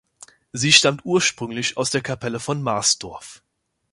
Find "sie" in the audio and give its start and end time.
0.51-0.71